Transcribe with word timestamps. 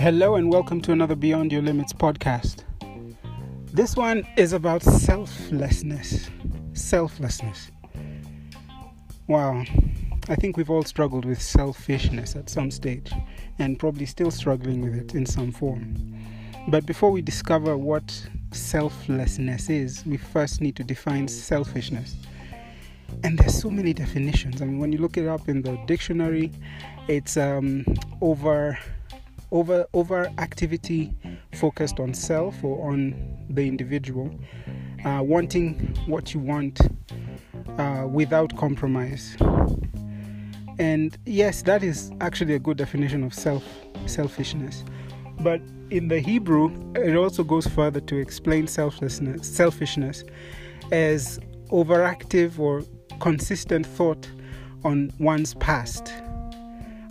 Hello, 0.00 0.36
and 0.36 0.50
welcome 0.50 0.80
to 0.80 0.92
another 0.92 1.14
Beyond 1.14 1.52
Your 1.52 1.60
Limits 1.60 1.92
podcast. 1.92 2.64
This 3.74 3.94
one 3.94 4.26
is 4.38 4.54
about 4.54 4.82
selflessness. 4.82 6.30
Selflessness. 6.72 7.70
Wow, 9.28 9.64
I 10.30 10.34
think 10.36 10.56
we've 10.56 10.70
all 10.70 10.82
struggled 10.82 11.26
with 11.26 11.42
selfishness 11.42 12.34
at 12.34 12.48
some 12.48 12.70
stage 12.70 13.12
and 13.58 13.78
probably 13.78 14.06
still 14.06 14.30
struggling 14.30 14.80
with 14.80 14.94
it 14.94 15.14
in 15.14 15.26
some 15.26 15.52
form. 15.52 15.94
But 16.68 16.86
before 16.86 17.10
we 17.10 17.20
discover 17.20 17.76
what 17.76 18.26
selflessness 18.52 19.68
is, 19.68 20.06
we 20.06 20.16
first 20.16 20.62
need 20.62 20.76
to 20.76 20.84
define 20.84 21.28
selfishness. 21.28 22.16
And 23.22 23.38
there's 23.38 23.58
so 23.60 23.70
many 23.70 23.92
definitions. 23.92 24.62
I 24.62 24.64
mean, 24.64 24.78
when 24.78 24.92
you 24.92 24.98
look 24.98 25.16
it 25.16 25.26
up 25.26 25.48
in 25.48 25.62
the 25.62 25.76
dictionary, 25.86 26.50
it's 27.08 27.36
um, 27.36 27.84
over 28.20 28.78
over 29.52 29.84
over 29.94 30.30
activity 30.38 31.12
focused 31.54 31.98
on 31.98 32.14
self 32.14 32.62
or 32.62 32.90
on 32.90 33.14
the 33.50 33.66
individual, 33.66 34.30
uh, 35.04 35.20
wanting 35.22 35.94
what 36.06 36.32
you 36.32 36.40
want 36.40 36.80
uh, 37.78 38.06
without 38.08 38.56
compromise. 38.56 39.36
And 40.78 41.16
yes, 41.26 41.62
that 41.62 41.82
is 41.82 42.10
actually 42.20 42.54
a 42.54 42.58
good 42.58 42.76
definition 42.76 43.24
of 43.24 43.34
self 43.34 43.64
selfishness. 44.06 44.84
But 45.40 45.60
in 45.90 46.08
the 46.08 46.20
Hebrew, 46.20 46.70
it 46.94 47.16
also 47.16 47.42
goes 47.42 47.66
further 47.66 48.00
to 48.00 48.16
explain 48.16 48.66
selflessness, 48.66 49.48
selfishness 49.48 50.24
as 50.92 51.40
overactive 51.70 52.58
or 52.58 52.82
consistent 53.20 53.86
thought 53.86 54.28
on 54.82 55.12
one's 55.18 55.54
past 55.54 56.12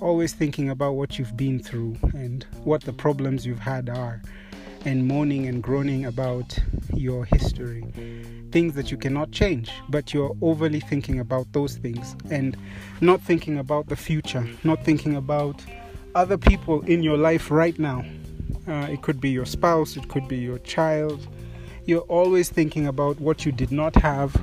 always 0.00 0.32
thinking 0.34 0.70
about 0.70 0.92
what 0.92 1.18
you've 1.18 1.36
been 1.36 1.58
through 1.58 1.96
and 2.14 2.44
what 2.64 2.82
the 2.82 2.92
problems 2.92 3.46
you've 3.46 3.58
had 3.58 3.88
are, 3.88 4.20
and 4.84 5.06
moaning 5.06 5.46
and 5.46 5.62
groaning 5.62 6.04
about 6.04 6.58
your 6.94 7.24
history. 7.24 7.84
Things 8.52 8.74
that 8.74 8.90
you 8.90 8.96
cannot 8.96 9.32
change, 9.32 9.70
but 9.88 10.14
you're 10.14 10.36
overly 10.42 10.80
thinking 10.80 11.18
about 11.18 11.52
those 11.52 11.76
things 11.76 12.16
and 12.30 12.56
not 13.00 13.20
thinking 13.20 13.58
about 13.58 13.88
the 13.88 13.96
future, 13.96 14.46
not 14.64 14.84
thinking 14.84 15.16
about 15.16 15.64
other 16.14 16.38
people 16.38 16.82
in 16.82 17.02
your 17.02 17.16
life 17.16 17.50
right 17.50 17.78
now. 17.78 18.04
Uh, 18.68 18.86
it 18.90 19.02
could 19.02 19.20
be 19.20 19.30
your 19.30 19.44
spouse, 19.44 19.96
it 19.96 20.08
could 20.08 20.26
be 20.28 20.36
your 20.36 20.58
child. 20.60 21.26
You're 21.86 22.00
always 22.00 22.50
thinking 22.50 22.86
about 22.86 23.20
what 23.20 23.46
you 23.46 23.52
did 23.52 23.72
not 23.72 23.94
have 23.96 24.34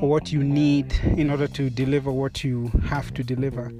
or 0.00 0.08
what 0.08 0.32
you 0.32 0.44
need 0.44 0.92
in 1.16 1.30
order 1.30 1.46
to 1.48 1.70
deliver 1.70 2.12
what 2.12 2.44
you 2.44 2.68
have 2.88 3.12
to 3.14 3.24
deliver 3.24 3.72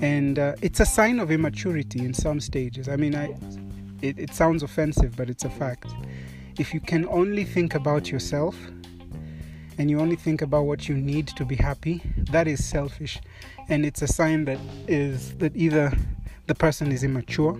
and 0.00 0.38
uh, 0.38 0.54
it's 0.60 0.80
a 0.80 0.86
sign 0.86 1.20
of 1.20 1.30
immaturity 1.30 2.00
in 2.00 2.12
some 2.12 2.40
stages. 2.40 2.88
I 2.88 2.96
mean, 2.96 3.14
I, 3.14 3.34
it, 4.02 4.18
it 4.18 4.34
sounds 4.34 4.62
offensive, 4.62 5.16
but 5.16 5.30
it's 5.30 5.44
a 5.44 5.50
fact. 5.50 5.86
If 6.58 6.74
you 6.74 6.80
can 6.80 7.06
only 7.08 7.44
think 7.44 7.74
about 7.74 8.10
yourself 8.10 8.56
and 9.78 9.90
you 9.90 10.00
only 10.00 10.16
think 10.16 10.42
about 10.42 10.64
what 10.64 10.88
you 10.88 10.96
need 10.96 11.28
to 11.28 11.44
be 11.44 11.56
happy, 11.56 12.02
that 12.30 12.46
is 12.46 12.64
selfish, 12.64 13.20
and 13.68 13.84
it's 13.84 14.02
a 14.02 14.06
sign 14.06 14.44
that 14.46 14.58
is 14.86 15.34
that 15.36 15.54
either 15.56 15.92
the 16.46 16.54
person 16.54 16.92
is 16.92 17.02
immature 17.02 17.58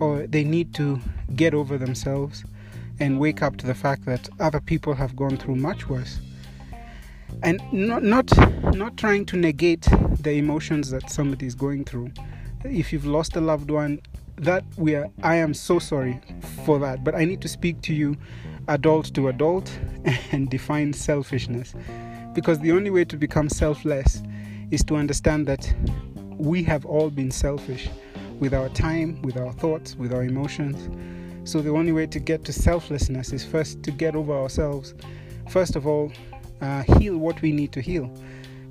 or 0.00 0.26
they 0.26 0.44
need 0.44 0.74
to 0.74 1.00
get 1.34 1.54
over 1.54 1.78
themselves 1.78 2.44
and 3.00 3.18
wake 3.18 3.42
up 3.42 3.56
to 3.58 3.66
the 3.66 3.74
fact 3.74 4.04
that 4.06 4.28
other 4.40 4.60
people 4.60 4.94
have 4.94 5.14
gone 5.16 5.36
through 5.36 5.56
much 5.56 5.88
worse. 5.88 6.20
And 7.42 7.60
not 7.72 8.02
not 8.02 8.32
not 8.74 8.96
trying 8.96 9.26
to 9.26 9.36
negate 9.36 9.86
the 10.20 10.32
emotions 10.32 10.90
that 10.90 11.10
somebody 11.10 11.46
is 11.46 11.54
going 11.54 11.84
through. 11.84 12.10
If 12.64 12.92
you've 12.92 13.06
lost 13.06 13.36
a 13.36 13.40
loved 13.40 13.70
one 13.70 14.00
that 14.38 14.64
we 14.76 14.94
are 14.94 15.08
i 15.22 15.34
am 15.36 15.54
so 15.54 15.78
sorry 15.78 16.20
for 16.64 16.78
that. 16.78 17.04
But 17.04 17.14
i 17.14 17.24
need 17.24 17.40
to 17.42 17.48
speak 17.48 17.80
to 17.82 17.94
you 17.94 18.16
adult 18.68 19.14
to 19.14 19.28
adult 19.28 19.70
and 20.32 20.48
define 20.50 20.92
selfishness. 20.92 21.74
Because 22.34 22.58
the 22.60 22.72
only 22.72 22.90
way 22.90 23.04
to 23.04 23.16
become 23.16 23.48
selfless 23.48 24.22
is 24.70 24.82
to 24.84 24.96
understand 24.96 25.46
that 25.46 25.74
we 26.36 26.62
have 26.64 26.84
all 26.84 27.10
been 27.10 27.30
selfish 27.30 27.88
with 28.40 28.52
our 28.52 28.68
time 28.70 29.20
with 29.22 29.36
our 29.36 29.52
thoughts 29.52 29.96
with 29.96 30.12
our 30.12 30.22
emotions 30.22 30.90
so 31.46 31.62
the 31.62 31.70
only 31.70 31.92
way 31.92 32.06
to 32.06 32.18
get 32.18 32.44
to 32.44 32.52
selflessness 32.52 33.32
is 33.32 33.44
first 33.44 33.82
to 33.82 33.90
get 33.90 34.14
over 34.14 34.32
ourselves 34.32 34.94
first 35.48 35.76
of 35.76 35.86
all 35.86 36.12
uh, 36.60 36.82
heal 36.98 37.16
what 37.18 37.40
we 37.42 37.52
need 37.52 37.72
to 37.72 37.80
heal 37.80 38.10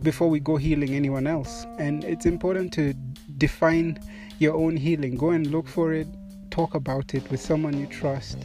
before 0.05 0.29
we 0.29 0.39
go 0.39 0.55
healing 0.55 0.93
anyone 0.93 1.27
else. 1.27 1.65
And 1.79 2.03
it's 2.03 2.25
important 2.25 2.71
to 2.73 2.93
define 3.37 3.99
your 4.39 4.55
own 4.55 4.77
healing. 4.77 5.15
Go 5.15 5.31
and 5.31 5.47
look 5.47 5.67
for 5.67 5.93
it, 5.93 6.07
talk 6.51 6.75
about 6.75 7.13
it 7.13 7.29
with 7.31 7.41
someone 7.41 7.77
you 7.77 7.87
trust, 7.87 8.37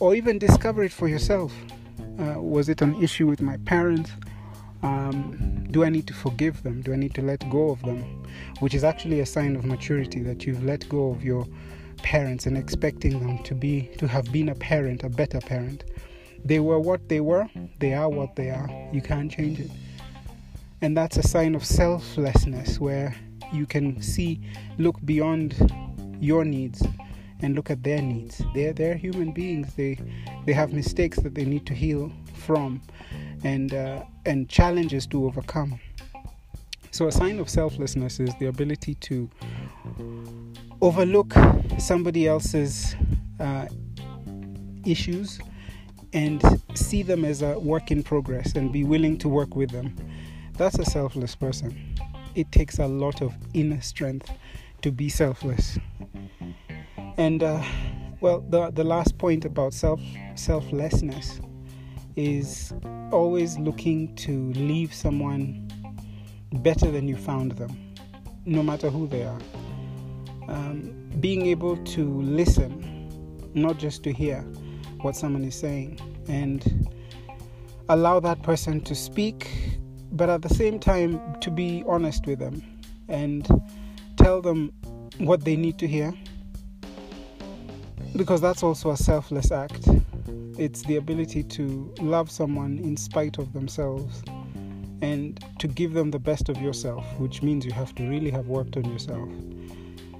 or 0.00 0.14
even 0.14 0.38
discover 0.38 0.84
it 0.84 0.92
for 0.92 1.08
yourself. 1.08 1.52
Uh, 2.18 2.40
was 2.40 2.68
it 2.68 2.82
an 2.82 3.00
issue 3.02 3.26
with 3.26 3.40
my 3.40 3.56
parents? 3.58 4.10
Um, 4.82 5.66
do 5.70 5.84
I 5.84 5.88
need 5.88 6.06
to 6.08 6.14
forgive 6.14 6.62
them? 6.62 6.82
Do 6.82 6.92
I 6.92 6.96
need 6.96 7.14
to 7.14 7.22
let 7.22 7.48
go 7.50 7.70
of 7.70 7.80
them? 7.82 8.26
Which 8.60 8.74
is 8.74 8.84
actually 8.84 9.20
a 9.20 9.26
sign 9.26 9.56
of 9.56 9.64
maturity 9.64 10.22
that 10.22 10.46
you've 10.46 10.64
let 10.64 10.88
go 10.88 11.10
of 11.10 11.24
your 11.24 11.46
parents 11.98 12.46
and 12.46 12.56
expecting 12.56 13.20
them 13.20 13.42
to 13.44 13.54
be 13.54 13.90
to 13.98 14.06
have 14.06 14.30
been 14.32 14.48
a 14.48 14.54
parent, 14.54 15.02
a 15.04 15.08
better 15.08 15.40
parent. 15.40 15.84
They 16.44 16.60
were 16.60 16.78
what 16.78 17.08
they 17.08 17.20
were, 17.20 17.48
they 17.78 17.94
are 17.94 18.08
what 18.08 18.36
they 18.36 18.50
are. 18.50 18.68
You 18.92 19.02
can't 19.02 19.30
change 19.30 19.60
it. 19.60 19.70
And 20.80 20.96
that's 20.96 21.16
a 21.16 21.22
sign 21.22 21.54
of 21.54 21.64
selflessness 21.64 22.78
where 22.78 23.14
you 23.52 23.66
can 23.66 24.00
see, 24.00 24.40
look 24.78 24.96
beyond 25.04 25.56
your 26.20 26.44
needs 26.44 26.86
and 27.40 27.54
look 27.54 27.70
at 27.70 27.82
their 27.82 28.02
needs. 28.02 28.42
They're, 28.54 28.72
they're 28.72 28.94
human 28.94 29.32
beings. 29.32 29.74
They, 29.74 29.98
they 30.46 30.52
have 30.52 30.72
mistakes 30.72 31.18
that 31.20 31.34
they 31.34 31.44
need 31.44 31.66
to 31.66 31.74
heal 31.74 32.12
from 32.34 32.80
and, 33.44 33.74
uh, 33.74 34.04
and 34.26 34.48
challenges 34.48 35.06
to 35.08 35.26
overcome. 35.26 35.80
So, 36.90 37.06
a 37.06 37.12
sign 37.12 37.38
of 37.38 37.48
selflessness 37.48 38.18
is 38.18 38.34
the 38.40 38.46
ability 38.46 38.94
to 38.94 39.30
overlook 40.80 41.34
somebody 41.78 42.26
else's 42.26 42.94
uh, 43.40 43.66
issues 44.84 45.40
and 46.12 46.42
see 46.74 47.02
them 47.02 47.24
as 47.24 47.42
a 47.42 47.58
work 47.58 47.90
in 47.90 48.02
progress 48.02 48.54
and 48.54 48.72
be 48.72 48.84
willing 48.84 49.18
to 49.18 49.28
work 49.28 49.54
with 49.54 49.70
them. 49.70 49.94
That's 50.56 50.78
a 50.78 50.84
selfless 50.84 51.34
person. 51.34 51.94
It 52.34 52.50
takes 52.52 52.78
a 52.78 52.86
lot 52.86 53.20
of 53.20 53.34
inner 53.54 53.80
strength 53.80 54.30
to 54.82 54.90
be 54.92 55.08
selfless. 55.08 55.78
And 57.16 57.42
uh, 57.42 57.62
well, 58.20 58.40
the 58.48 58.70
the 58.70 58.84
last 58.84 59.18
point 59.18 59.44
about 59.44 59.74
self 59.74 60.00
selflessness 60.34 61.40
is 62.16 62.72
always 63.12 63.58
looking 63.58 64.14
to 64.16 64.52
leave 64.54 64.92
someone 64.92 65.68
better 66.52 66.90
than 66.90 67.06
you 67.06 67.16
found 67.16 67.52
them, 67.52 67.94
no 68.44 68.62
matter 68.62 68.90
who 68.90 69.06
they 69.06 69.24
are. 69.24 69.38
Um, 70.48 70.94
being 71.20 71.46
able 71.46 71.76
to 71.76 72.22
listen, 72.22 73.10
not 73.54 73.78
just 73.78 74.02
to 74.04 74.12
hear 74.12 74.40
what 75.02 75.14
someone 75.14 75.44
is 75.44 75.54
saying 75.54 76.00
and 76.28 76.88
allow 77.88 78.20
that 78.20 78.42
person 78.42 78.80
to 78.82 78.94
speak, 78.94 79.50
but 80.12 80.28
at 80.28 80.42
the 80.42 80.48
same 80.48 80.78
time 80.78 81.20
to 81.40 81.50
be 81.50 81.84
honest 81.86 82.26
with 82.26 82.38
them 82.38 82.62
and 83.08 83.46
tell 84.16 84.40
them 84.40 84.72
what 85.18 85.44
they 85.44 85.56
need 85.56 85.78
to 85.78 85.86
hear. 85.86 86.12
Because 88.16 88.40
that's 88.40 88.62
also 88.62 88.90
a 88.90 88.96
selfless 88.96 89.52
act. 89.52 89.86
It's 90.58 90.82
the 90.82 90.96
ability 90.96 91.44
to 91.44 91.94
love 92.00 92.30
someone 92.30 92.78
in 92.78 92.96
spite 92.96 93.38
of 93.38 93.52
themselves 93.52 94.22
and 95.02 95.42
to 95.60 95.68
give 95.68 95.92
them 95.92 96.10
the 96.10 96.18
best 96.18 96.48
of 96.48 96.60
yourself, 96.60 97.04
which 97.18 97.42
means 97.42 97.64
you 97.64 97.72
have 97.72 97.94
to 97.94 98.08
really 98.08 98.30
have 98.30 98.48
worked 98.48 98.76
on 98.76 98.84
yourself. 98.86 99.28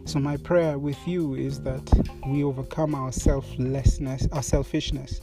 So, 0.09 0.19
my 0.19 0.39
prayer 0.39 0.79
with 0.79 0.97
you 1.07 1.35
is 1.35 1.61
that 1.65 1.83
we 2.27 2.43
overcome 2.43 2.95
our 2.95 3.13
selflessness, 3.13 4.27
our 4.33 4.43
selfishness, 4.43 5.21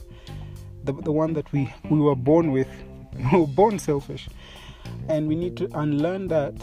the, 0.84 0.92
the 0.92 1.10
one 1.10 1.32
that 1.32 1.50
we, 1.50 1.74
we 1.90 1.98
were 1.98 2.14
born 2.14 2.52
with. 2.52 2.68
We 3.32 3.40
were 3.40 3.48
born 3.48 3.80
selfish. 3.80 4.28
And 5.08 5.26
we 5.26 5.34
need 5.34 5.56
to 5.56 5.68
unlearn 5.76 6.28
that 6.28 6.54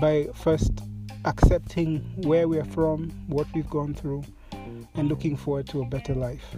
by 0.00 0.28
first 0.34 0.80
accepting 1.26 1.98
where 2.22 2.48
we 2.48 2.58
are 2.58 2.64
from, 2.64 3.10
what 3.26 3.46
we've 3.54 3.68
gone 3.68 3.92
through, 3.92 4.24
and 4.94 5.10
looking 5.10 5.36
forward 5.36 5.68
to 5.68 5.82
a 5.82 5.84
better 5.84 6.14
life. 6.14 6.56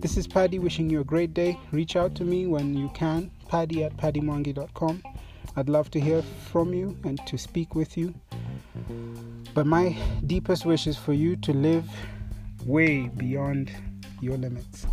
This 0.00 0.18
is 0.18 0.26
Paddy 0.26 0.58
wishing 0.58 0.90
you 0.90 1.00
a 1.00 1.04
great 1.04 1.32
day. 1.32 1.58
Reach 1.72 1.96
out 1.96 2.14
to 2.16 2.24
me 2.24 2.46
when 2.46 2.74
you 2.74 2.90
can, 2.92 3.30
paddy 3.48 3.84
at 3.84 3.96
paddymwangi.com. 3.96 5.02
I'd 5.56 5.70
love 5.70 5.90
to 5.92 6.00
hear 6.00 6.20
from 6.52 6.74
you 6.74 6.94
and 7.04 7.18
to 7.26 7.38
speak 7.38 7.74
with 7.74 7.96
you. 7.96 8.12
But 9.54 9.66
my 9.66 9.96
deepest 10.26 10.66
wish 10.66 10.86
is 10.86 10.96
for 10.96 11.12
you 11.12 11.36
to 11.36 11.52
live 11.52 11.88
way 12.64 13.08
beyond 13.08 13.70
your 14.20 14.36
limits. 14.36 14.86